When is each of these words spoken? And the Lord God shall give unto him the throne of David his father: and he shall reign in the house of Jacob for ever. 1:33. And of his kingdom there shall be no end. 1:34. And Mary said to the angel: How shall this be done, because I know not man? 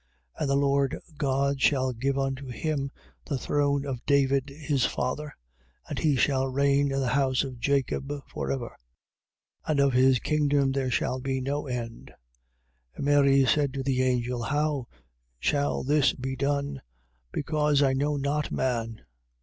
And 0.39 0.49
the 0.49 0.55
Lord 0.55 0.97
God 1.15 1.61
shall 1.61 1.93
give 1.93 2.17
unto 2.17 2.47
him 2.47 2.89
the 3.27 3.37
throne 3.37 3.85
of 3.85 4.03
David 4.07 4.49
his 4.49 4.83
father: 4.83 5.35
and 5.87 5.99
he 5.99 6.15
shall 6.15 6.47
reign 6.47 6.91
in 6.91 6.99
the 7.01 7.09
house 7.09 7.43
of 7.43 7.59
Jacob 7.59 8.11
for 8.27 8.51
ever. 8.51 8.69
1:33. 9.67 9.67
And 9.67 9.79
of 9.79 9.93
his 9.93 10.17
kingdom 10.17 10.71
there 10.71 10.89
shall 10.89 11.19
be 11.19 11.39
no 11.39 11.67
end. 11.67 12.11
1:34. 12.95 12.95
And 12.95 13.05
Mary 13.05 13.45
said 13.45 13.73
to 13.75 13.83
the 13.83 14.01
angel: 14.01 14.41
How 14.41 14.87
shall 15.39 15.83
this 15.83 16.13
be 16.13 16.35
done, 16.35 16.81
because 17.31 17.83
I 17.83 17.93
know 17.93 18.17
not 18.17 18.51
man? 18.51 19.01